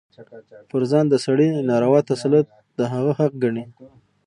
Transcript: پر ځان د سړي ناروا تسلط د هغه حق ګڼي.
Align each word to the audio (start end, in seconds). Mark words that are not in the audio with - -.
پر 0.69 0.81
ځان 0.91 1.05
د 1.09 1.15
سړي 1.25 1.47
ناروا 1.69 1.99
تسلط 2.09 2.47
د 2.77 2.79
هغه 2.93 3.11
حق 3.19 3.33
ګڼي. 3.43 3.63